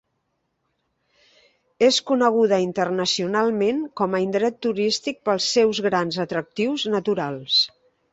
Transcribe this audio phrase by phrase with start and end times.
[1.87, 7.61] És coneguda internacionalment com a indret turístic pels seus grans atractius naturals.